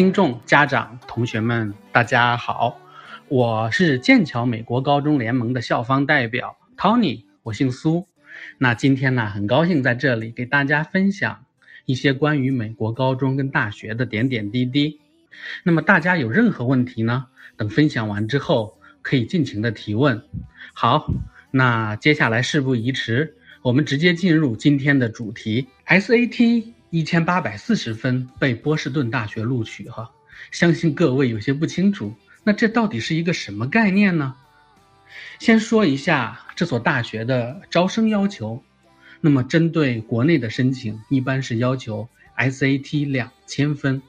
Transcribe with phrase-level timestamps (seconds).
[0.00, 2.80] 听众、家长、同学们，大家好，
[3.28, 8.08] 我是剑桥美国高中联盟的校方代表 Tony，我姓苏。
[8.56, 11.44] 那今天呢，很高兴在这里给大家分享
[11.84, 14.98] 一些关于美国高中跟大学的点点滴滴。
[15.64, 17.26] 那么大家有任何问题呢？
[17.58, 20.22] 等分享完之后，可以尽情的提问。
[20.72, 21.12] 好，
[21.50, 26.72] 那接下来事不宜迟，我们直接进入今天的主题 SAT。
[26.90, 30.10] 一千八百四十分被波士顿大学录取，哈，
[30.50, 34.34] 相信各位有些不清楚，那这到底是一个什么概念呢？
[35.38, 38.62] 先说一下这所大学的招生要求，
[39.20, 44.02] 那么针对国内的申请，一般是要求 SAT 两千分，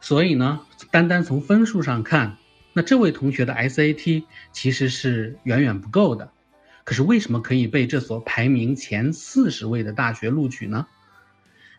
[0.00, 0.60] 所以呢，
[0.90, 2.38] 单单从分数上看，
[2.72, 6.32] 那这位同学的 SAT 其实是远远不够的，
[6.82, 10.84] 可是为什么可以被这所排名前四十位的大学录取呢？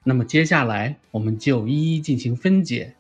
[0.03, 2.95] 那么接下来我们就一一进行分解。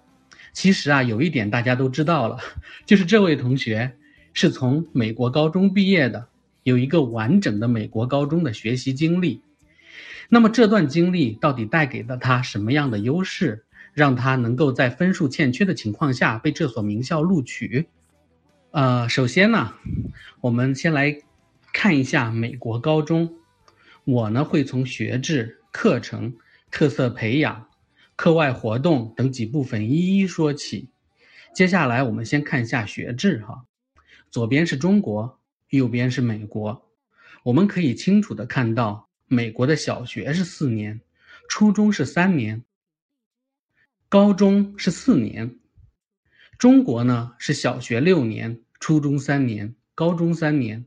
[0.51, 2.39] 其实啊，有一点大家都知道了，
[2.85, 3.91] 就是这位同学
[4.33, 6.27] 是从美国高中毕业的，
[6.63, 9.41] 有一个完整的美国高中的学习经历。
[10.27, 13.63] 那么这段经历到底带给了他什么样的优势，
[13.93, 17.87] 让他能够在分数欠缺的情况下被这所名校录取？
[18.71, 19.73] 呃，首先呢，
[20.41, 21.15] 我们先来
[21.71, 23.35] 看一下美国高中。
[24.03, 26.33] 我呢会从学制、课程。
[26.71, 27.69] 特色培养、
[28.15, 30.89] 课外活动等几部分一一说起。
[31.53, 33.65] 接下来我们先看一下学制哈，
[34.29, 36.89] 左边是中国，右边是美国。
[37.43, 41.01] 我们可以清楚的看到，美国的小学是四年，
[41.47, 42.63] 初中是三年，
[44.07, 45.57] 高中是四年。
[46.57, 50.85] 中国呢是小学六年，初中三年，高中三年。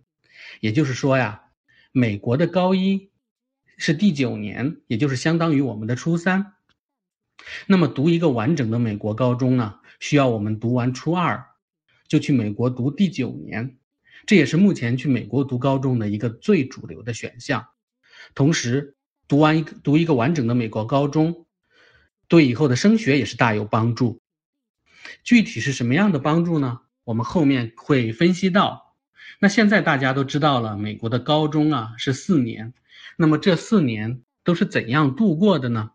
[0.61, 1.45] 也就是说呀，
[1.93, 3.12] 美国的高一。
[3.77, 6.55] 是第九年，也就是相当于我们的初三。
[7.67, 11.45] 那么读一个完整的美国高中呢，需要我们读完初二，
[12.07, 13.79] 就去美国读第九年。
[14.27, 17.67] 这也是目前去美国读高中的一个最主流的选项。
[18.35, 18.97] 同时，
[19.27, 21.47] 读完一读一个完整的美国高中，
[22.29, 24.21] 对以后的升学也是大有帮助。
[25.25, 26.83] 具体是什么样的帮助呢？
[27.03, 28.92] 我们后面会分析到。
[29.41, 32.73] 那现在大家都知道了，美国的高中啊是四年。
[33.17, 35.91] 那么这四年都是怎样度过的呢？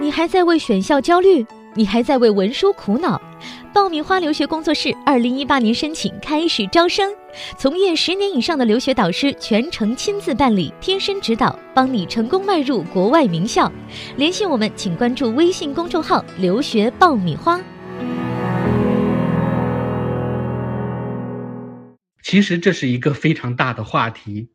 [0.00, 1.46] 你还在为选校焦虑？
[1.74, 3.20] 你还在为文书苦恼？
[3.72, 7.12] 爆米花留学工作室二零一八年申请开始招生，
[7.56, 13.70] 从业十年以上的留学导师全程亲自办理，贴身指导，帮你成功迈入国外名校。
[14.16, 17.60] 联系我们，请关注微信公众号“留学爆米花”。
[22.30, 24.50] 其实这是一个非常大的话题。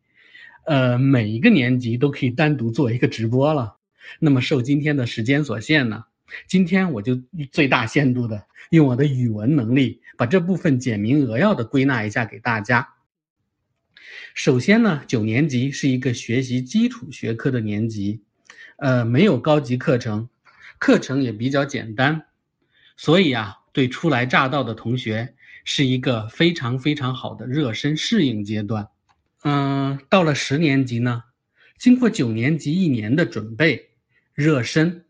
[0.66, 3.75] 呃，每一个年级都可以单独做一个直播了。
[4.18, 6.06] 那么受今天的时间所限呢，
[6.47, 7.22] 今天我就
[7.52, 12.94] 最大限度的用我的语文能力，把这部分简明扼要的归纳一下给大家。
[14.34, 18.22] 首先呢，九年级是一个学习基础学科的年级，
[18.78, 20.30] 呃，没有高级课程，
[20.80, 22.28] 课程也比较简单，
[22.96, 25.34] 所以啊，对初来乍到的同学
[25.66, 28.88] 是一个非常非常好的热身适应阶段。
[29.44, 31.24] 嗯，到了十年级呢，
[31.78, 33.90] 经过九年级一年的准备
[34.34, 35.06] 热身，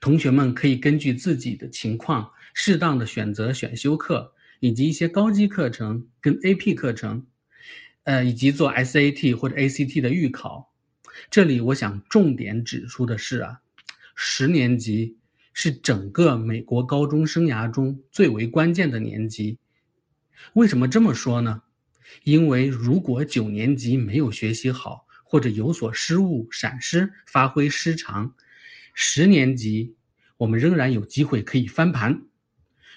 [0.00, 7.26] 同学们可以根据自己的情况，适当的选择选修课以及一些高级课程跟 AP 课程，
[8.02, 10.72] 呃，以及做 SAT 或者 ACT 的预考。
[11.30, 13.60] 这里我想重点指出的是啊，
[14.16, 15.18] 十年级
[15.52, 19.58] 是整个美国高中生涯中最为关键的年级。
[20.54, 21.62] 为什么这么说呢？
[22.22, 28.34] 因为如果九年级没有学习好，或者有所失误、闪失、发挥失常，
[28.92, 29.96] 十年级
[30.36, 32.22] 我们仍然有机会可以翻盘。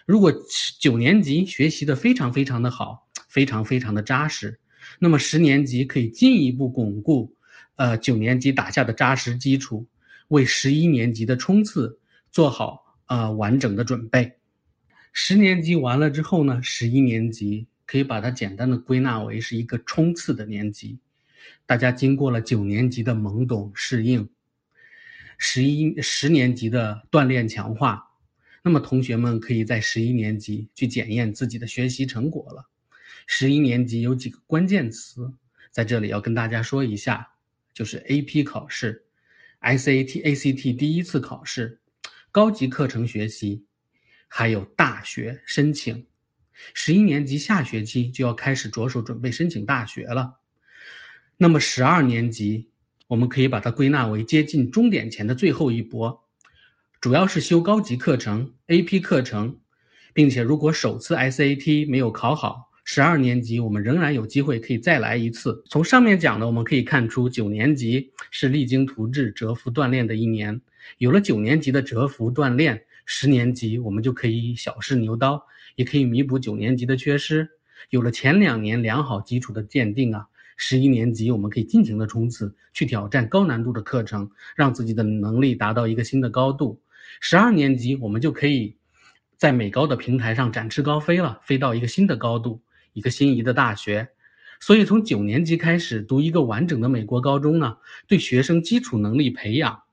[0.05, 0.31] 如果
[0.79, 4.59] 九年级学习的非常非常的好，非常非常的扎实，
[4.99, 7.35] 那么十年级可以进一步巩固，
[7.75, 9.87] 呃九年级打下的扎实基础，
[10.27, 11.99] 为十一年级的冲刺
[12.31, 14.37] 做好呃完整的准备。
[15.19, 17.65] 十年级完了之后呢，十一年级。
[17.87, 20.99] 可以把它简单的归纳为是一个冲刺的年级，
[21.65, 24.27] 大家经过了九年级的懵懂适应，
[25.37, 28.11] 十一十年级的锻炼强化，
[28.61, 32.67] 那么同学们可以在十一年级去检验自己的学习成果了。
[33.25, 35.31] 十一年级有几个关键词，
[35.71, 37.29] 在这里要跟大家说一下，
[37.73, 39.05] 就是 AP 考试、
[39.61, 41.79] SAT、ACT 第一次考试、
[42.33, 43.63] 高级课程学习，
[44.27, 46.05] 还有大学申请。
[46.73, 50.39] 十一年级下学期就要开始着手准备申请大学了，
[51.37, 52.69] 那么十二年级
[53.07, 56.23] 我们可以把它归纳为接近终点前的最后一波，
[56.99, 59.59] 主要是修高级课程、AP 课程，
[60.13, 65.63] 并且如果首次 SAT 没有考好，十二年级我们仍然有机会可以再来一次。
[65.69, 70.59] 从上面讲的，我们可以看出，九年级是励精图治、蛰伏锻炼的一年。
[70.97, 75.43] 有了九年级的蛰伏锻炼，十年级我们就可以小试牛刀，
[75.75, 77.49] 也可以弥补九年级的缺失。
[77.89, 80.27] 有了前两年良好基础的鉴定啊，
[80.57, 86.79] 十一年级我们可以尽情的冲刺，去挑战高难度的课程，让自己的能力达到一个新的高度。
[87.19, 88.77] 十二年级我们就可以
[89.37, 92.61] 在美高的平台上展翅高飞了，飞到一个新的高度。
[92.93, 94.09] 一个心仪的大学，
[94.59, 97.77] 所以从九年级开始读一个完整的美国高中呢，
[98.07, 99.83] 对学生基础能力培养，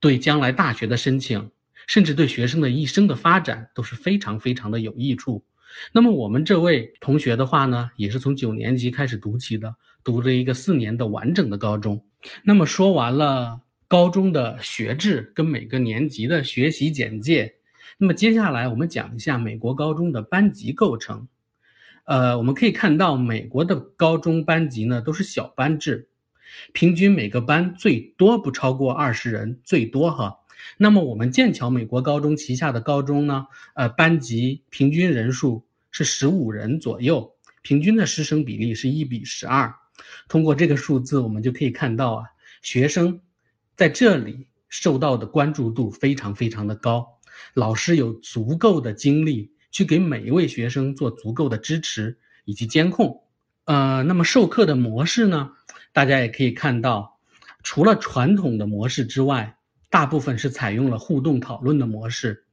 [0.00, 1.50] 对将来大学的申请，
[1.90, 5.44] 甚至对学生的一生的发展都是非常非常的有益处。
[5.90, 12.04] 那么我们这位同学的话呢，也是从九年级开始读起的，读了一个四年的完整的高中。
[12.44, 17.54] 那么说完了高中的学制跟每个年级的学习简介，
[17.98, 21.26] 那么接下来我们讲一下美国高中的班级构成。
[22.04, 26.08] 呃，我们可以看到，美国的高中班级呢都是小班制，
[26.72, 30.36] 平均每个班最多不超过二十人，最多哈。
[30.76, 37.32] 那么我们剑桥美国高中旗下的高中呢，呃，班级平均人数是十五人左右，
[37.62, 39.74] 平均的师生比例是一比十二。
[40.28, 42.24] 通过这个数字，我们就可以看到啊，
[42.62, 43.20] 学生
[43.76, 47.18] 在这里受到的关注度非常非常的高，
[47.54, 49.52] 老师有足够的精力。
[49.72, 53.22] 去给每一位学生做足够的支持以及监控，
[53.66, 55.52] 呃，那么授课的模式呢？
[55.92, 57.20] 大家也可以看到，
[57.62, 59.56] 除了传统的模式之外，
[59.90, 62.44] 大部分是采用了互动讨论的模式，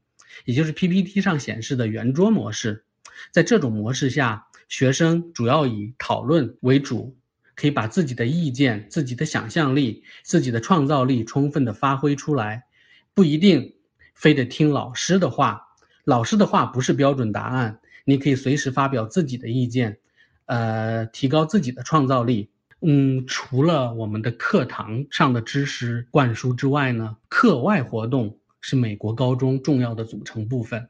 [0.43, 2.83] 也就是 PPT 上显示的圆桌模式。
[3.31, 7.15] 在这种模式下，学生主要以讨论为主，
[7.55, 12.65] 可以把自己的意见、自己的想象力、自己的创造力充分的发挥出来，
[13.13, 13.75] 不一定
[14.13, 15.63] 非得听老师的话。
[16.03, 19.99] 老师的话不是标准答案，你可以随时发表自己的意见，
[20.45, 22.49] 呃，提高自己的创造力。
[22.81, 30.89] 嗯，除了我们的课堂上的知识灌输之外呢，课外活动是美国高中重要的组成部分。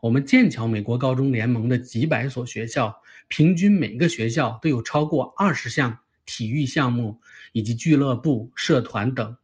[0.00, 7.20] 我们剑桥美国高中联盟的几百所学校，平均每个学校都有超过二十项体育项目
[7.52, 9.36] 以及俱乐部、社团等，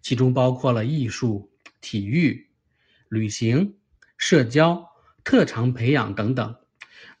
[0.00, 1.50] 其中包括了艺术、
[1.80, 2.48] 体育、
[3.08, 3.74] 旅行。
[4.16, 4.88] 社交、
[5.24, 6.54] 特长培养等等，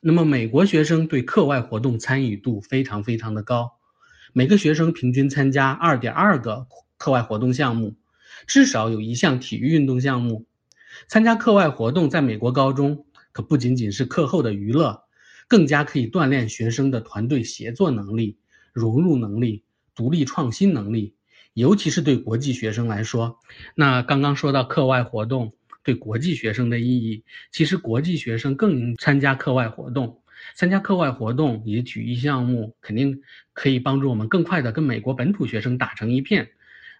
[0.00, 3.73] 那么美国学生对课外活动参与度非常非常的高，
[4.36, 6.66] 每个学生平均参加二点二个
[6.96, 7.94] 课外活动项目，
[8.48, 10.44] 至少有一项体育运动项目。
[11.06, 15.04] 参加课外活动在美国高中可不仅仅是课后的娱乐，
[15.46, 18.36] 更加可以锻炼学生的团队协作能力、
[18.72, 19.62] 融入能力、
[19.94, 21.14] 独立创新能力，
[21.52, 23.38] 尤其是对国际学生来说。
[23.76, 25.54] 那刚刚说到课外活动。
[25.84, 30.22] 对国际学生的意义，其实国际学生更应参加课外活动。
[30.54, 36.50] 参加课外活动以及体育项目，肯定可以帮助我们更快的跟美国本土学生打成一片，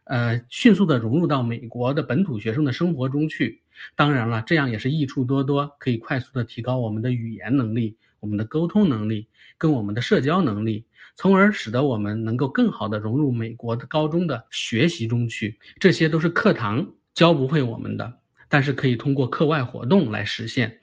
[0.04, 3.62] 呃，迅速的融入到美国的本土学生的生活中去。
[3.96, 10.86] 当然了，这样也是益处多多，可以快速的提高我们的语言能力、我们的沟通能力跟我们的社交能力，
[11.16, 15.58] 从而使得我们能够更好的融入美国的高中的学习中去。
[15.78, 18.20] 这些都是课堂教不会我们的。
[18.46, 20.78] 但是可以通过课外活动来实现。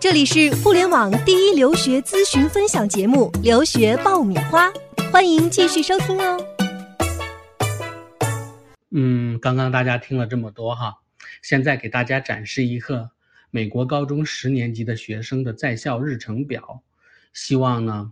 [0.00, 4.66] 这里是互联网第一留学咨询分享节目《留学爆米花》，
[5.12, 6.42] 欢迎继续收听哦。
[8.92, 10.94] 嗯，刚刚大家听了这么多哈，
[11.42, 13.10] 现在给大家展示一个
[13.50, 16.82] 美国高中十年级的学生的在校日程表，
[17.34, 18.10] 希望呢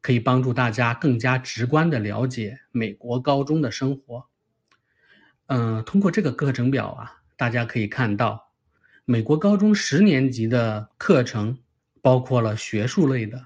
[0.00, 4.26] 可以帮助大家更加直观的了解美国高中的生活。
[5.46, 7.20] 嗯，通过这个课程表啊。
[7.36, 8.43] 大家可以看到，
[9.06, 11.58] 美国高中十年级的课程
[12.00, 13.44] 包括了学术类的，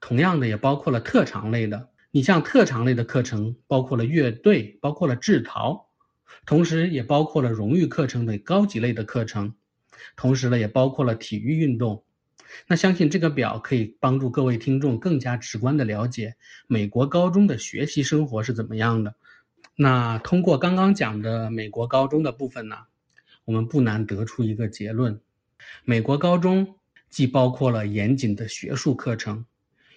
[0.00, 1.90] 同样的也包括了特长类的。
[2.10, 5.90] 你像特长类的课程，包括了乐队，包括了制陶，
[6.46, 9.54] 同时也包括了荣誉课程等高级类的课程，
[10.16, 12.02] 同时呢也包括了体育运动。
[12.66, 19.14] 那相信这个表可以帮助各位听众更加直观的了解美国高中的学习生活是怎么样的。
[19.76, 22.76] 那通过刚刚讲的美国高中的部分呢？
[23.50, 25.20] 我们不难得出一个结论：
[25.84, 26.76] 美国高中
[27.08, 29.44] 既包括了严谨的学术课程，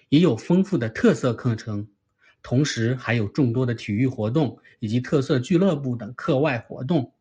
[0.08, 1.86] 也有丰富的特色课程，
[2.42, 7.12] 同时还有众多的体育活动以及特色俱乐部等课外活动。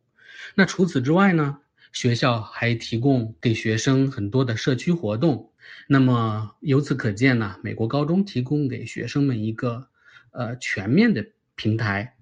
[0.55, 1.59] 那除此之外呢？
[1.91, 5.51] 学校还提供给学生很多的社区活动。
[5.87, 9.87] 那么由此可见呢，美国高中提供给学生们一个
[10.31, 11.23] 呃全面的
[11.53, 12.15] 平台，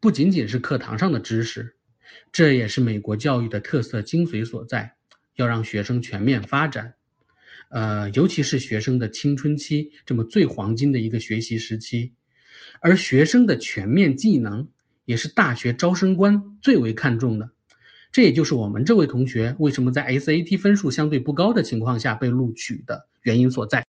[0.00, 1.76] 不仅仅是课堂上的知识。
[2.32, 4.94] 这也是美国教育的特色精髓所在，
[5.36, 6.94] 要让学生全面发展。
[7.68, 12.12] 呃，尤其是学生的青春期这么最黄金的一个学习时期，
[12.80, 14.68] 而学生的全面技能
[15.04, 17.50] 也是大学招生官最为看重的。
[18.10, 23.86] 这也就是我们这位同学为什么在 SAT 分数相对不高的情况下被录取的原因所在。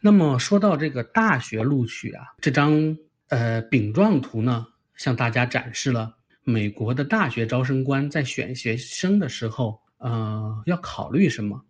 [0.00, 11.64] 那么说到这个大学录取啊，这张呃饼状图呢，向大家展示了美国的大学招生官在选学生的时候，呃，要考虑什么。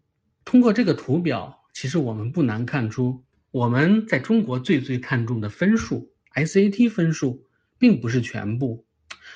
[0.44, 7.46] 通过这个图表，其实我们不难看出，我们在中国最最看重的分数 SAT 分数，
[7.78, 8.84] 并不是全部。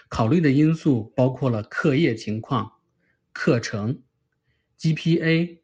[0.09, 2.73] 考虑的因素包括了课业情况、
[3.33, 4.03] 课程、
[4.81, 5.59] GPA、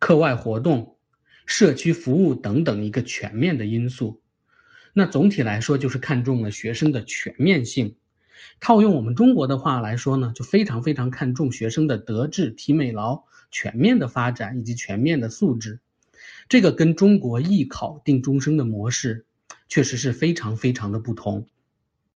[0.00, 0.98] 课外活动、
[1.46, 4.22] 社区服务等等一个全面的因素。
[4.92, 7.94] 那总体来说，就是看重了学生的全面性。
[8.60, 15.80] 套用我们中国的话来说呢，就非常非常看重学生的德智体美劳全面的发展以及全面的素质。
[16.48, 19.26] 这个跟中国艺考定终生的模式，
[19.68, 21.46] 确实是非常非常的不同。